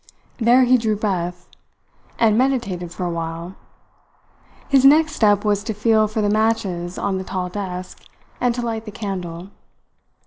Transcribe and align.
There 0.39 0.63
he 0.63 0.79
drew 0.79 0.95
breath, 0.95 1.47
and 2.17 2.35
meditated 2.35 2.91
for 2.91 3.05
a 3.05 3.09
while. 3.11 3.53
His 4.67 4.83
next 4.83 5.11
step 5.15 5.45
was 5.45 5.63
to 5.65 5.75
feel 5.75 6.07
for 6.07 6.23
the 6.23 6.27
matches 6.31 6.97
on 6.97 7.19
the 7.19 7.23
tall 7.23 7.49
desk, 7.49 8.01
and 8.39 8.55
to 8.55 8.63
light 8.63 8.85
the 8.85 8.91
candle. 8.91 9.51